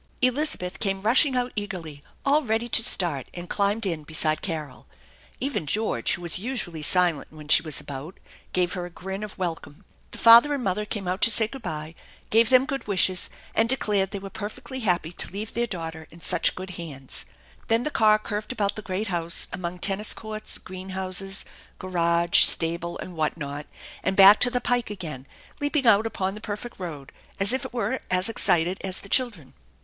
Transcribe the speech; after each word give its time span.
Elizabeth 0.23 0.79
came 0.79 1.03
rushing 1.03 1.35
out 1.37 1.51
eagerly, 1.55 2.01
all 2.25 2.41
ready 2.41 2.67
to 2.67 2.83
start, 2.83 3.27
and 3.35 3.47
climbed 3.51 3.85
in 3.85 4.01
beside 4.03 4.41
Carol. 4.41 4.87
Even 5.39 5.67
George, 5.67 6.13
who 6.13 6.23
was 6.23 6.39
usually 6.39 6.81
silent 6.81 7.27
when 7.29 7.47
she 7.47 7.61
was 7.61 7.79
about, 7.79 8.19
gave 8.51 8.73
her 8.73 8.83
a 8.83 8.89
grin 8.89 9.23
of 9.23 9.37
welcome. 9.37 9.85
The 10.09 10.17
father 10.17 10.55
and 10.55 10.63
mother 10.63 10.85
came 10.85 11.07
out 11.07 11.21
to 11.21 11.29
say 11.29 11.47
good 11.47 11.61
by, 11.61 11.93
gave 12.31 12.49
them 12.49 12.65
good 12.65 12.87
wishes, 12.87 13.29
and 13.53 13.69
declared 13.69 14.09
they 14.09 14.17
were 14.17 14.31
perfectly 14.31 14.79
happy 14.79 15.11
to 15.11 15.29
leave 15.29 15.53
their 15.53 15.67
THE 15.67 15.77
ENCHANTED 15.77 15.91
BARN 16.09 16.19
227 16.21 16.49
daughter 16.49 16.49
in 16.49 16.49
such 16.49 16.55
good 16.55 16.83
hands. 16.83 17.25
Then 17.67 17.83
the 17.83 17.91
car 17.91 18.17
curved 18.17 18.51
about 18.51 18.75
the 18.75 18.81
great 18.81 19.09
house, 19.09 19.45
among 19.53 19.77
tennis 19.77 20.15
courts, 20.15 20.57
green 20.57 20.89
houses, 20.97 21.45
garage, 21.77 22.45
stable, 22.45 22.97
and 22.97 23.15
what 23.15 23.37
not, 23.37 23.67
and 24.01 24.15
back 24.17 24.39
to 24.39 24.49
the 24.49 24.61
pike 24.61 24.89
again, 24.89 25.27
leaping 25.59 25.85
out 25.85 26.07
upon 26.07 26.33
the 26.33 26.41
perfect 26.41 26.79
road 26.79 27.11
as 27.39 27.53
if 27.53 27.63
it 27.65 27.71
were 27.71 27.99
as 28.09 28.27
excited 28.27 28.79
as 28.83 29.01
the 29.01 29.07
children. 29.07 29.53